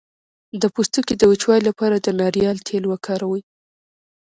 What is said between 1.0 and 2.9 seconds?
د وچوالي لپاره د ناریل تېل